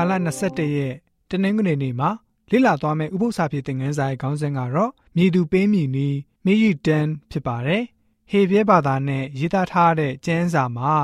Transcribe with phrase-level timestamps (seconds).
[0.00, 0.94] ဘာလ22ရက်
[1.30, 2.10] တနင်္ဂနွေနေ့မှာ
[2.50, 7.82] လေ့လာသွားမယ့်ဥပုသ္စာပြေသင်ခန်းစာရဲ့ခေါင်းစဉ်ကတော့မြေသူပေးမည်နီးမိယီတန်ဖြစ်ပါတယ်။
[8.30, 10.94] ဟေပြဲဘာသာနဲ့ရေးသားထားတဲ့ကျမ်းစာမှာ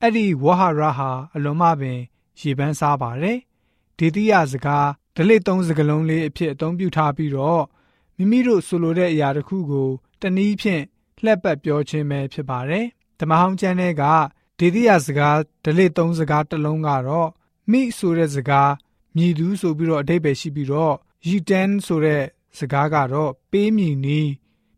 [0.00, 2.00] အဲ့ဒီဝဟရဟာအလွန်မှပင်
[2.40, 3.38] ရေပန်းစားပါတယ်။
[3.98, 7.62] ဒေတိယစကားဒလိသုံးစကလုံးလေးအဖြစ်အသုံးပြုထားပြီးတော့
[8.16, 9.90] မိမိတို့ဆိုလိုတဲ့အရာတစ်ခုကို
[10.20, 10.82] တနည်းဖြင့်
[11.24, 12.84] လှက်ပတ်ပြောခြင်းပဲဖြစ်ပါတယ်။
[13.20, 14.02] ဓမ္မဟောင်းကျမ်းထဲက
[14.58, 17.30] ဒေတိယစကားဒလိသုံးစကားတစ်လုံးကတော့
[17.70, 18.72] မိဆိုတဲ့စကား
[19.16, 20.94] မြည်သူဆိုပြီးတော့အတိတ်ပဲရှိပြီးတော့
[21.26, 22.22] ရီတန်ဆိုတဲ့
[22.58, 24.30] စကားကတော့ပေးမည်နီး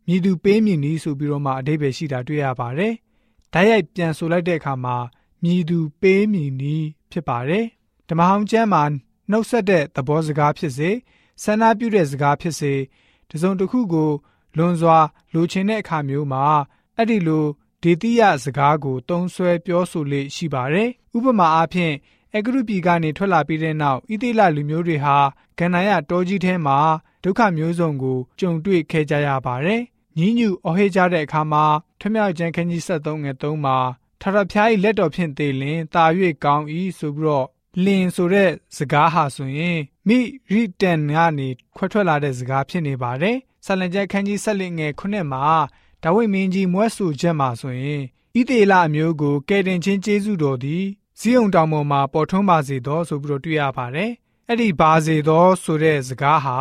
[0.06, 2.94] မြည်သူပေးမည်နီးဆိုပြီးတော့မှအတိတ်ပဲရှိတာတွေ့ရပါတယ်။
[3.52, 4.96] ဓာတ်ရိုက်ပြန်ဆိုလိုက်တဲ့အခါမှာ
[5.42, 7.64] မြည်သူပေးမည်နီးဖြစ်ပါတယ်။
[8.08, 8.82] ဓမ္မဟောင်းကျမ်းမှာ
[9.30, 10.90] နှုတ်ဆက်တဲ့သဘောစကားဖြစ်စေ
[11.42, 12.74] ဆန္ဒပြုတဲ့စကားဖြစ်စေ
[13.30, 14.10] တစုံတစ်ခုကို
[14.56, 14.98] လွန်စွာ
[15.34, 16.44] လိုချင်တဲ့အခါမျိုးမှာ
[16.96, 17.46] အဲ့ဒီလို
[17.82, 21.94] ဒေတိယစကားကိုတုံးဆွဲပြောဆိုလေရှိပါတယ်။ဥပမာအားဖြင့်
[22.34, 25.16] အဂရုပြည်ကနေထွက်လာပြီးတဲ့နောက်ဣတိလလူမျိုးတွေဟာ
[25.58, 26.78] ဂန္နာယတောကြီးထဲမှာ
[27.22, 29.82] ဒုက္ခမျိုးစုံကိုကြုံတွေ့ခဲ့ကြရပါတယ်။
[30.18, 31.64] ညီးညူအော်ဟေးကြတဲ့အခါမှာ
[32.00, 33.78] ထမြောက်ကျန်ခန်းကြီး73ငယ်3မှာ
[34.20, 36.04] ထာဝရဘုရား၏လက်တော်ဖြင့်သေလင်တာ၍
[36.44, 36.64] ကောင်း၏
[36.98, 37.46] ဆိုပြီးတော့
[37.84, 40.18] လင်ဆိုတဲ့စကားဟာဆိုရင်မိ
[40.50, 43.36] ရိတန်ကနေခွဲထွက်လာတဲ့စကားဖြစ်နေပါတယ်။
[43.66, 45.44] ဆလန်ကျက်ခန်းကြီးဆက်လက်ငယ်ခုနှစ်မှာ
[46.02, 48.02] ဒါဝိမင်းကြီးမွဲဆူချက်မှာဆိုရင်
[48.38, 50.84] ဣသေလအမျိုးကိုကယ်တင်ခြင်းကျေးဇူးတော်သည်
[51.20, 54.10] ဇီးုံတောင်ပေါ်မှာပေါ်ထွန်းပါစေသောဆိုပြီးတော့တွေ့ရပါတယ်။
[54.48, 56.56] အဲ့ဒီပါစေသောဆိုတဲ့စကားဟာ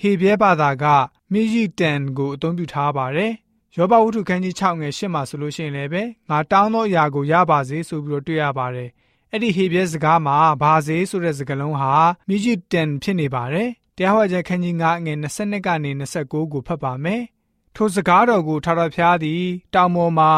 [0.00, 0.84] ဟေပြဲဘာသာက
[1.32, 3.32] မိယီတန်ကိုအသုံးပြုထားပါတယ်။
[3.76, 8.88] ယောဘဝုထုခန်းကြီး6ငယ်8မှာဆိုလို့ရှိရင်လည်းပဲငါတောင်းသောအရာကိုရပါစေဆိုပြီးတော့တွေ့ရပါတယ်။
[9.32, 11.94] အဲ့ဒီဟေပြဲစကားမှာဘာစေဆိုတဲ့စကားလုံးဟာ
[12.28, 17.22] မိယီတန်ဖြစ်နေပါတယ်။တရားဟောချက်ခန်းကြီး9ငယ်22ကနေ29ကိုဖတ်ပါမယ်။
[17.76, 19.42] ထိုစကားတော်ကိုထာဝရဘုရားသည်
[19.74, 20.30] တောင်ပေါ်မှာ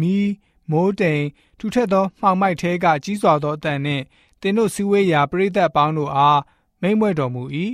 [0.00, 0.26] မီး
[0.70, 1.24] မိုးတိမ်
[1.58, 4.04] ထူထက်သောမှောင်မိုက်ထဲကကြီးစွာသောအတန်နှင့်
[4.40, 6.40] တင်တို့စည်းဝေးရာပရိသတ်ပေါင်းတို့အား
[6.82, 7.42] မိမ့်မွဲ့တော်မူ၏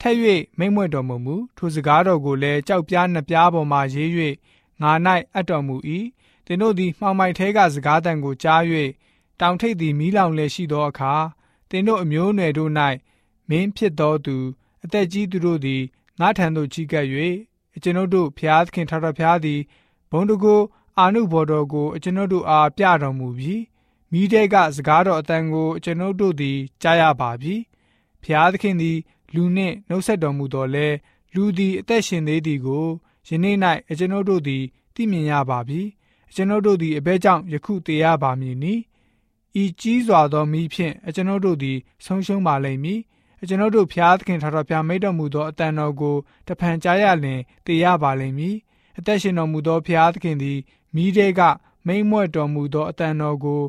[0.00, 0.16] ထက်၍
[0.58, 4.10] မိမ့်မွဲ့တော်မူမူထိုစကားတော်ကိုလည်းကြောက်ပြားနှစ်ပြားပေါ်မှရေး၍
[4.82, 4.92] ငါ၌
[5.34, 5.76] အပ်တော်မူ၏
[6.46, 8.62] တင်တို့သည်မှောင်မိုက်ထဲကစကားတန်ကိုကြား၍
[9.40, 11.14] တောင်ထိပ်သည်မီးလောင်လျက်ရှိသောအခါ
[11.70, 12.70] တင်တို့အမျိုးအနွယ်တို့၌
[13.48, 14.36] မင်းဖြစ်သောသူ
[14.84, 15.82] အသက်ကြီးသူတို့သည်
[16.20, 17.06] ငါထံသို့ကြီးကပ်၍
[17.82, 19.60] ကျွန်ုပ်တို့ဖျားသခင်ထာဝရဘုရားသည်
[20.10, 20.60] ဘုံတကို
[21.00, 23.62] အာနုဘော်တော်ကိုအကျွန်ုပ်တို့အားပြတော်မူပြီး
[24.12, 27.54] မိတဲ့ကစကားတော်အတန်ကိုအကျွန်ုပ်တို့သည်ကြားရပါပြီ
[28.22, 28.98] ဖျားသခင်သည်
[29.34, 30.88] လူနှင့်နှုတ်ဆက်တော်မူတော်လဲ
[31.34, 32.86] လူသည်အသက်ရှင်သေးသည်ကို
[33.28, 33.56] ယနေ့၌
[33.90, 34.62] အကျွန်ုပ်တို့သည်
[34.94, 35.80] သိမြင်ရပါပြီ
[36.30, 38.74] အကျွန်ုပ်တို့သည်အဘဲကြောင့်ယခုတည်ရပါမည်နီ
[39.62, 43.00] ဤကြီးစွာသောမိဖြင့်အကျွန်ုပ်တို့သည်ဆုံးရှုံးပါလိမ့်မည်
[43.42, 48.56] အကျွန်ုပ်တို့ဖျားသခင်ထာတော်ဖျားမိတ်တော်မူသောအတန်တော်ကိုတဖန်ကြားရလျင်တည်ရပါလိမ့်မည်
[48.98, 50.58] အသက်ရှင်တော်မူသောဖျားသခင်သည်
[50.96, 51.40] မိတဲ့က
[51.86, 53.62] မိမ့်မွဲ့တော်မူသောအတန်တော်ကို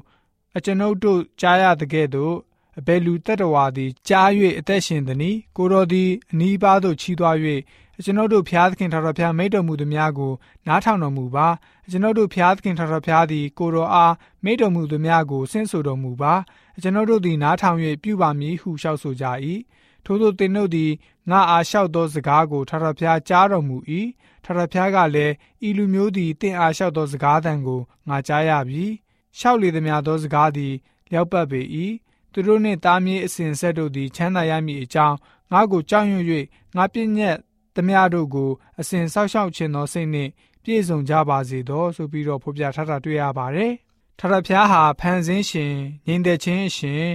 [0.58, 2.36] အကျွန်ုပ်တို့ကြားရတဲ့ကဲ့သို့
[2.80, 4.30] အဘယ်လူတတ္တဝါသည်ကြား၍
[4.60, 7.36] အသက်ရှင်သည်နီကိုတော်သည်အနီးပါးသို့ချီးသွား၍
[8.00, 10.34] အကျွန်ုပ်တို့ဖျားသခင်ထာတော်ဖျားမိတ်တော်မူသည်များကို
[10.68, 11.48] နားထောင်တော်မူပါ
[11.86, 16.34] အကျွန်ုပ်တို့ဖျားသခင်ထာတော်ဖျားသည်ကိုတော်အားမိတ်တော်မူသည်များကိုဆင့်ဆိုတော်မူပါ
[16.78, 19.26] အကျွန်ုပ်တို့သည်နားထောင်၍ပြုပါမည်ဟုလျှောက်ဆိုကြ၏
[20.08, 20.92] ထို့သောသင်တို့သည်
[21.30, 23.78] ငါအားလျှောက်သောစကားကိုထာတော်ဖျားကြားတော်မူ၏
[24.44, 25.34] ထာဝရဘုရားကလည်း
[25.68, 28.86] ဤလူမျိုးသည်တင့်အားလျှောက်သောစကားသံကိုငါကြားရပြီ။
[29.38, 30.74] လျှောက်လေသည်များသောစကားသည်
[31.12, 31.62] လျောက်ပတ်ပေ၏။
[32.32, 35.18] သူတို့နှင့်သားမြေးအစဉ်ဆက်တို့သည်ချမ်းသာရမည်အကြောင်း
[35.52, 36.26] ငါကိုကြောက်ရွံ့၍
[36.76, 37.38] ငါပြည့်ညက်
[37.76, 40.32] သမျှတို့ကိုအစဉ်ဆောက်ရှောက်ခြင်းသောစိတ်နှင့်
[40.64, 43.72] ပြည့်စုံကြပါစေသောဆိုပြီးတော့ဖော်ပြထားတာတွေ့ရပါတယ်။
[44.20, 45.74] ထာဝရဘုရားဟာဖန်ဆင်းရှင်
[46.08, 47.06] ငြိမ်သက်ခြင်းရှင်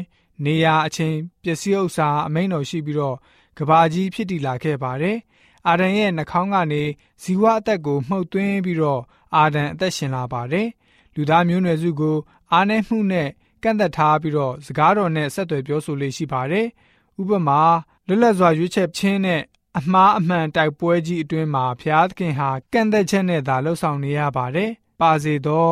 [0.44, 3.16] နေရာအချင်းပစ္စည်းဥစ္စာအမိန်တော်ရှိပြီးတော့
[3.58, 5.16] ကဘာကြီးဖြစ်တည်လာခဲ့ပါတယ်။
[5.68, 6.82] အာဒံရဲ့နှာခေါင်းကနေ
[7.22, 9.02] ဇီဝအသက်ကိုမှုတ်သွင်းပြီးတော့
[9.36, 10.68] အာဒံအသက်ရှင်လာပါတယ်။
[11.14, 12.16] လူသားမျိုးနွယ်စုကို
[12.52, 13.28] အားနည်းမှုနဲ့
[13.62, 16.66] ကန့်သက်ထားပြီးတော့စကားတော်နဲ့ဆက်သွယ်ပြောဆိုလေးရှိပါတယ်။
[17.20, 17.62] ဥပမာ
[18.06, 19.42] လွတ်လပ်စွာရွေးချယ်ခြင်းနဲ့
[19.78, 24.70] အမှားအမှန်တိုက်ပွဲကြီးအတွင်းမှာဘုရားသခင်ဟာကန့်သက်ချက်နဲ့သာလှုပ်ဆောင်နေရပါတယ်။
[25.00, 25.68] ပါစေသော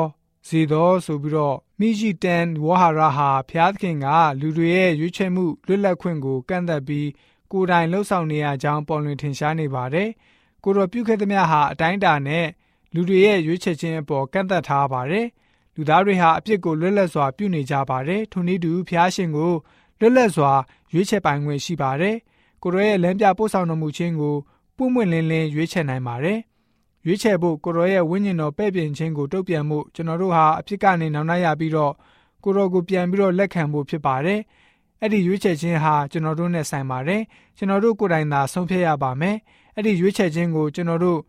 [0.49, 4.07] ဇေသောဆိုပြီးတော့မိရှိတန်ဝဟာရဟာဘုရားသခင်က
[4.41, 7.09] လူတွေရဲ့ရွေးချယ်မှုလွတ်လပ်ခွင့်ကိုကန့်သက်ပြီး
[7.53, 10.09] ကိုယ်တိုင်လှုပ်ဆောင်နေရကြောင်းပေါ်လွင်ထင်ရှားနေပါတယ်။
[10.65, 12.47] ကိုတော်ပြုခဲ့သမျှဟာအတိုင်းအတာနဲ့
[12.95, 15.27] လူတွေရဲ့ရွေးချယ်ခြင်းအပေါ်ကန့်သက်ထားပါတယ်။
[15.75, 19.53] လူသားတွေဟာအပြစ်ကိုလွတ်လပ်စွာပြုနေကြပါတယ်။ထိုနည်းတူဖျားရှင်ကို
[20.01, 20.53] လွတ်လပ်စွာ
[20.93, 22.17] ရွေးချယ်ပိုင်ခွင့်ရှိပါတယ်။
[22.63, 24.37] ကိုတော်ရဲ့လမ်းပြပို့ဆောင်တော်မူခြင်းကို
[24.77, 26.39] ပွင့်ပွင့်လင်းလင်းရွေးချယ်နိုင်ပါတယ်။
[27.07, 31.93] ရွေးချယ်ဖို့ကိုတော်ရဲ့ဝိညာဉ်တော်ပဲ့ပြင်ခြင်းကိုတုံ့ပြန်မှုကျွန်တော်တို့ဟာအဖြစ်ကနေနောက်နှရပြီးတော့
[32.45, 34.41] ကိုတော်ကိုပြန်ပြီးတော့လက်ခံဖို့ဖြစ်ပါတယ်။
[35.03, 37.23] အဲ့ဒီရွေးချယ်ခြင်းဟာကျွန်တော်တို့နဲ့ဆိုင်ပါတယ်
[37.57, 39.37] ကျွန်တော်တို့ကိုယ်တိုင်သာဆုံးဖြတ်ရပါမယ်
[39.75, 41.21] အဲ့ဒီရွေးချယ်ခြင်းကိုကျွန်တော်တို့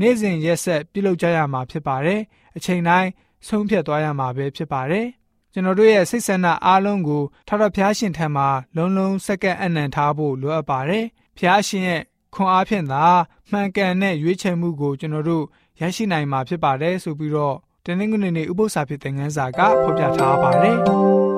[0.00, 2.20] နေ့စဉ်ရက်ဆက်ပြုလုပ်ကြရမှာဖြစ်ပါတယ်
[2.56, 3.08] အချိန်တိုင်း
[3.46, 5.06] ဆုံးဖြတ်သွားရမှာပဲဖြစ်ပါတယ်
[5.52, 11.04] ကျွန်တော်တို့ရဲ့စိတ်ဆန္ဒအားလုံးကိုထာဝရဘုရားရှင်ထံမှာလုံးလုံးစက္ကန့်အနံ့ထားဖို့လိုအပ်ပါတယ်။
[11.36, 12.02] ဘုရားရှင်ရဲ့
[12.34, 13.04] ခွန်အားဖြင့်သာ
[13.50, 15.44] မှန်ကန်တဲ့ရွေးချယ်မှုကိုကျွန်တော်တို့
[15.80, 20.78] ရရှိနိုင်မှာဖြစ်ပါတယ်ဆိုပြီးတော့တနင်္ဂနွေနေ့ဥပုသ္စာဖြစ်တဲ့ငန်းစာကဖော်ပြထားပါတယ်။